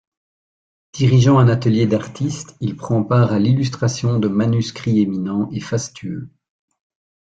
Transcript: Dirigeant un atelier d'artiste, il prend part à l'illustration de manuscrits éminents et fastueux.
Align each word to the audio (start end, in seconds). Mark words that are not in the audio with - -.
Dirigeant 0.95 1.37
un 1.37 1.47
atelier 1.47 1.85
d'artiste, 1.85 2.55
il 2.59 2.75
prend 2.75 3.03
part 3.03 3.33
à 3.33 3.37
l'illustration 3.37 4.17
de 4.17 4.27
manuscrits 4.27 4.99
éminents 4.99 5.47
et 5.51 5.59
fastueux. 5.59 6.27